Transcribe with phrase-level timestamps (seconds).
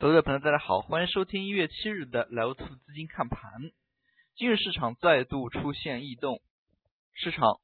[0.00, 3.50] 各位朋友，大家好，欢迎收听一月七日的莱欧兔资金看盘。
[4.36, 6.40] 今日市场再度出现异动，
[7.14, 7.56] 市场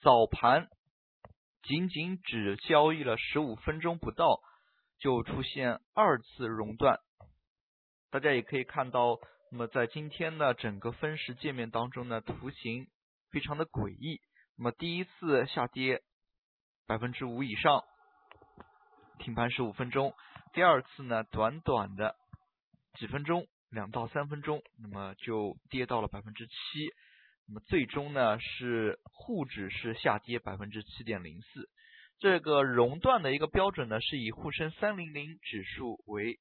[0.00, 0.68] 早盘
[1.64, 4.38] 仅仅只交易了十五分钟不到，
[5.00, 7.00] 就出现二次熔断。
[8.12, 9.18] 大家也可以看到，
[9.50, 12.86] 那么在今天的整个分时界面当中呢，图形
[13.32, 14.20] 非常的诡异。
[14.56, 16.04] 那么第一次下跌
[16.86, 17.82] 百分之五以上，
[19.18, 20.14] 停盘十五分钟。
[20.54, 22.14] 第二次呢，短短的
[22.96, 26.54] 几分钟，两到三分钟，那么就跌到了百分之七。
[27.48, 31.68] 那么最终呢，是沪指是下跌百分之七点零四。
[32.20, 36.38] 这个熔断的一个标准呢，是以沪深三零零指数为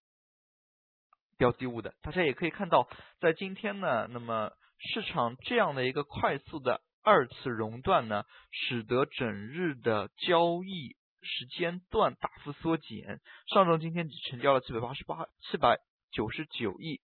[1.39, 1.95] 标的物的。
[2.03, 2.87] 大家也可以看到，
[3.19, 10.95] 在今天呢，那么市场这样的一个快速的二次熔断呢，使得整日的交易。
[11.23, 15.77] 时间段大幅缩减，上证今天只成交了七百八十八七百
[16.11, 17.01] 九十九亿，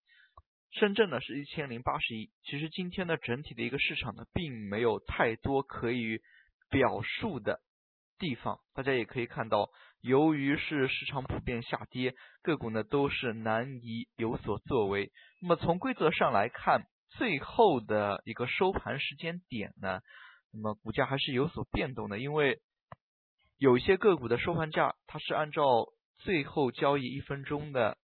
[0.71, 2.29] 深圳呢是一千零八十亿。
[2.43, 6.19] 其实今天的整体的一个市场呢，并没有太多可以
[6.69, 7.61] 表述的
[8.17, 8.59] 地方。
[8.73, 9.69] 大家也可以看到，
[10.01, 15.11] 由于是市场普遍下跌，个股呢都是难以有所作为。
[15.41, 20.01] 那么从规则上来看，最后的一个收盘时间点呢，
[20.51, 22.59] 那么股价还是有所变动的，因为。
[23.59, 27.97] 有一些个股的收盘价，它是按照最后交易一分钟的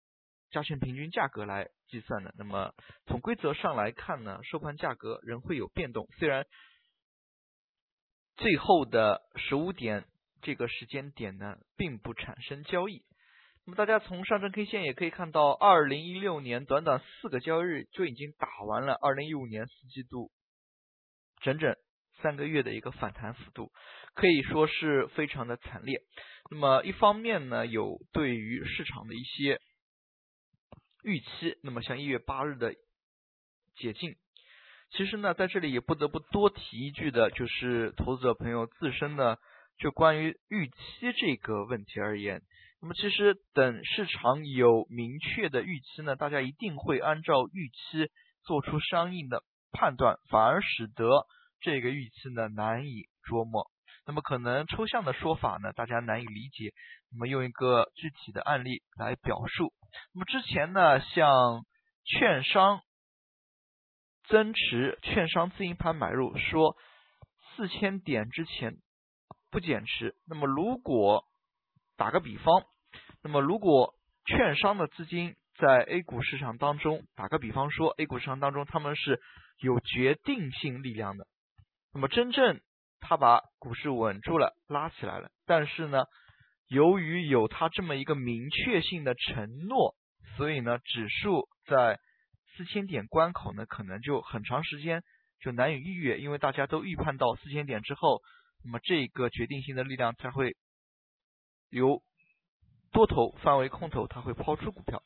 [0.51, 2.33] 加权平均价格来计算的。
[2.37, 2.73] 那么
[3.05, 6.09] 从规则上来看呢，收盘价格仍会有变动。
[6.19, 6.45] 虽然
[8.35, 10.05] 最后的十五点
[10.41, 13.05] 这个时间点呢，并不产生交易。
[13.65, 20.31] 那么大家从上证 K 线也可以看到，二零一六年短短四个交易日就已经打完了二零一五年四季度
[21.39, 21.77] 整整。
[22.21, 23.71] 三个月的一个反弹幅度
[24.13, 26.01] 可以说是非常的惨烈。
[26.49, 29.59] 那么一方面呢，有对于市场的一些
[31.03, 31.57] 预期。
[31.61, 32.73] 那么像一月八日的
[33.75, 34.15] 解禁，
[34.91, 39.37] 其实呢，在这里也不得不多提一句的，就是投资者朋友自身呢，
[39.77, 40.75] 就关于预期
[41.17, 42.41] 这个问题而言。
[42.81, 48.11] 那么其实等市场有明确的预期呢，大家一定会按照预期
[48.43, 51.25] 做出相应的判断，反而使得。
[51.61, 53.69] 这个预期呢难以捉摸，
[54.05, 56.73] 那么可能抽象的说法呢大家难以理解，
[57.11, 59.73] 那么用一个具体的案例来表述。
[60.13, 61.65] 那么之前呢像
[62.03, 62.81] 券商
[64.27, 66.75] 增持、券商自营盘买入，说
[67.55, 68.75] 四千点之前
[69.49, 70.15] 不减持。
[70.27, 71.25] 那么如果
[71.95, 72.63] 打个比方，
[73.23, 73.95] 那么如果
[74.25, 79.21] 券商的资金在 A 股市场当中，打个比方说 A 股市场当中他们是
[79.59, 81.25] 有决定性力量的。
[81.95, 82.59] 那么真正
[82.99, 85.29] 他把股市稳住了，拉起来了。
[85.45, 86.03] 但是呢，
[86.67, 89.95] 由于有他这么一个明确性的承诺，
[90.35, 91.97] 所以呢，指数在
[92.57, 95.03] 四千点关口呢，可能就很长时间
[95.39, 98.19] 就难以逾越，因为大家都预判到四千点之后，
[98.65, 100.57] 那么这个决定性的力量才会
[101.69, 102.01] 由
[102.91, 105.01] 多头翻为空头，它会抛出股票。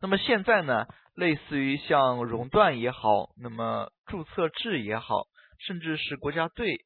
[0.00, 5.28] 那么现在呢，类似于像熔断也好，那么注册制也好。
[5.58, 6.84] 甚至是国家队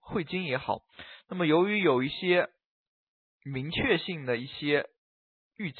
[0.00, 0.82] 汇金也好，
[1.28, 2.48] 那么由于有一些
[3.44, 4.88] 明确性的一些
[5.56, 5.78] 预期，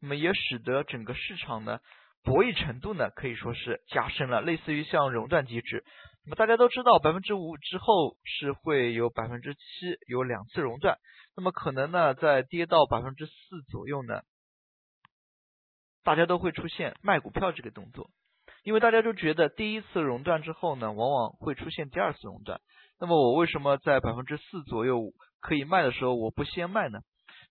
[0.00, 1.80] 那么也使得整个市场呢
[2.22, 5.84] 博弈程度呢可以说是加深了，类似于像熔断机制。
[6.24, 9.60] 那么大家都知道，百分之五之后是会有百分之七
[10.06, 10.98] 有两次熔断，
[11.34, 13.32] 那么可能呢在跌到百分之四
[13.70, 14.22] 左右呢，
[16.02, 18.10] 大家都会出现卖股票这个动作。
[18.62, 22.60] 因为大家都觉得第一次熔断之后呢，往往会出现第二次熔断。
[22.98, 27.00] 那么我为什么在百分之四左右可以卖的时候，我不先卖呢？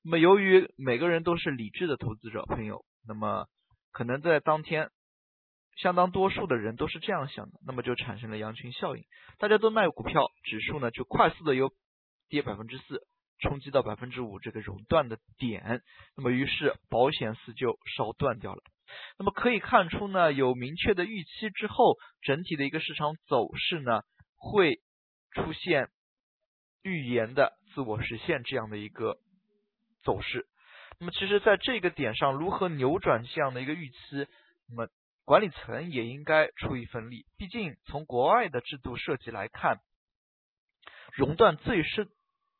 [0.04, 3.48] 那么由于每个人都是理智的投资者朋友，那么
[3.92, 4.92] 可能在当天
[5.76, 9.04] 相当多数的人都是这样想的，那么就产生了羊群效应，
[9.40, 11.72] 大家都卖股票，指数呢就快速的由
[12.30, 13.02] 跌百分之四
[13.40, 15.82] 冲击到百分之五这个熔断的点，
[16.16, 18.62] 那么于是保险丝就烧断掉了。
[19.18, 24.02] 那么可以看出呢，有明确的预期之后，整体的一个市场走势呢，
[24.36, 24.80] 会
[25.32, 25.90] 出现
[26.82, 29.18] 预言的自我实现这样的一个
[30.04, 30.48] 走势。
[31.00, 34.28] 那么其实在这个点上，如何扭转这样的一个预期，
[34.70, 34.90] 那么
[35.26, 37.26] 管理层也应该出一份力。
[37.38, 39.80] 毕竟从国外的制度设计来看，
[41.14, 42.08] 熔断最深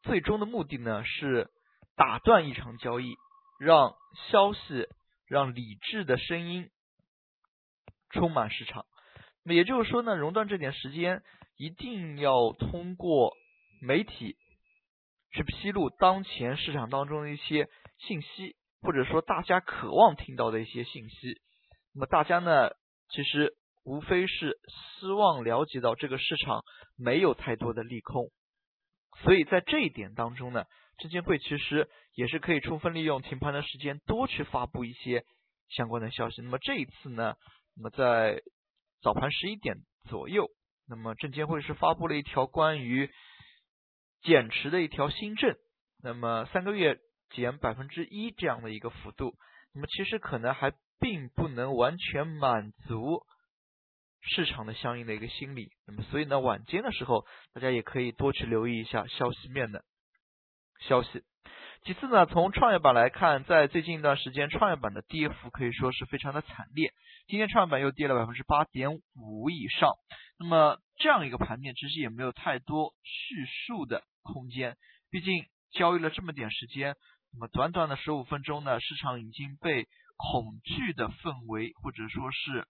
[0.04, 1.50] 最终的目的呢，是
[1.96, 3.16] 打断一场交易，
[3.60, 3.96] 让
[4.30, 4.88] 消息。
[5.30, 6.70] 让理智的声音
[8.10, 8.86] 充满市场。
[9.44, 11.24] 也就是说呢，熔断这点时间
[11.56, 13.34] 一定要通过
[13.82, 14.36] 媒体
[15.32, 21.42] 去披露当前市场当中的一些信息，或者说大家渴望听到的一些信息。
[21.94, 22.72] 那么大家呢，
[23.10, 23.54] 其实
[23.84, 24.60] 无非是
[25.00, 26.64] 希望了解到这个市场
[26.98, 28.30] 没有太多的利空，
[29.24, 30.66] 所以在这一点当中呢，
[31.00, 35.26] 证监会其实也是可以充分利用停盘的时间，多去发布一些
[35.70, 36.42] 相关的消息。
[36.42, 37.36] 那么这一次呢，
[37.76, 38.42] 那么在
[39.02, 40.50] 早盘十一点左右，
[40.88, 43.10] 那么证监会是发布了一条关于
[44.22, 45.56] 减持的一条新政，
[46.04, 47.00] 那么三个月
[47.30, 49.36] 减百分之一这样的一个幅度，
[49.74, 50.74] 那么其实可能还。
[51.02, 53.24] 并不能完全满足
[54.20, 59.86] 市场的相应的一个心理，那么所以呢，晚间的时候大家也可以多去留意一下消息面的
[60.80, 61.24] 消息。
[61.84, 66.92] 其次呢，从创业板来看，在最近一段时间，创业板的跌幅可以说是非常的惨烈。
[67.28, 69.92] 今天创业板又跌了百分之八点五以上，
[70.38, 74.78] 那么这样一个盘面其实也没有太多叙述的空间，
[75.10, 76.96] 毕竟交易了这么点时间，
[77.34, 79.88] 那么短短的十五分钟呢，市场已经被。
[80.22, 82.68] 恐惧的氛围，或者说是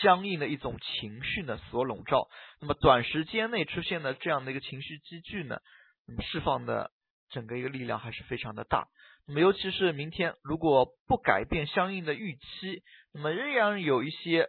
[0.00, 2.28] 相应的一种情绪呢所笼罩。
[2.62, 5.60] 那么短时间内出现的这样的一个情绪积聚呢，
[6.08, 6.90] 那么释放的
[7.30, 8.88] 整个一个力量还是非常的大。
[9.26, 12.82] 那么尤其是明天如果不改变相应的预期，
[13.12, 14.48] 那么仍然有一些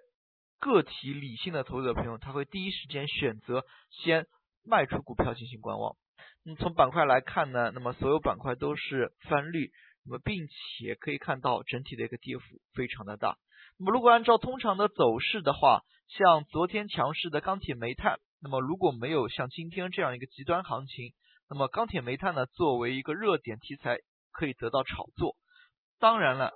[0.59, 4.25] 个体理性的投资者朋友，他会第一时间选择先
[4.65, 5.95] 卖出股票进行观望。
[6.44, 9.71] 那么从板块来看呢，那么所有板块都是翻绿。
[10.06, 13.38] 那么，并且可以看到整体的一个跌幅非常的大。
[13.77, 21.13] 那么，如果按照通常的走势的话，像昨天强势的钢铁、煤炭，那么如果没有像今天这样一个极端行情，
[21.50, 23.98] 那么钢铁、煤炭呢，作为一个热点题材，
[24.31, 25.36] 可以得到炒作。
[26.00, 26.54] 当然了，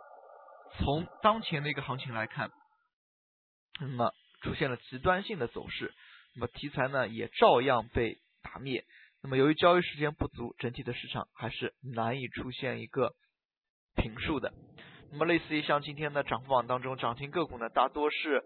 [0.78, 2.52] 从当前的一个行情来看，
[3.80, 4.12] 那么
[4.42, 5.94] 出现了极端性的走势，
[6.36, 8.86] 那么题材呢也照样被打灭。
[9.22, 13.16] 那么由于交易时间不足，整体的市场还是难以出现一个。
[13.96, 14.52] 平数的，
[15.12, 18.44] 那么类似于像今天的涨幅榜当中，涨停个股呢，大多是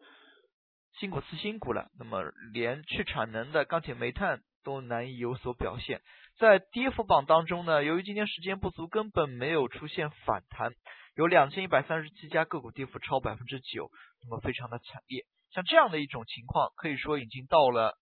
[1.00, 1.90] 新股次新股了。
[1.98, 2.22] 那么
[2.52, 6.02] 连去产能的钢铁、煤炭都难以有所表现。
[6.38, 10.72] 在跌幅榜当中呢，由于今天时间不足，根本没有出现反弹，
[11.16, 13.90] 有两千一百三十七家个股跌幅超百分之九，
[14.24, 15.26] 那么非常的惨烈。
[15.52, 17.98] 像这样的一种情况，可以说已经到了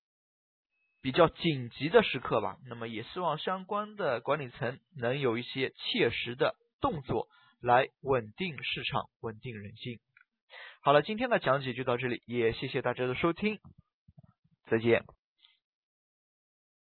[1.02, 2.58] 比较紧急的时刻吧。
[2.68, 6.56] 那么也希望相关的管理层能有一些切实的。
[6.82, 7.28] 动作
[7.62, 9.98] 来稳定市场，稳定人心。
[10.84, 13.58] 好了，今天的讲解就到这里，也谢谢大家的收听，
[14.70, 15.04] 再见。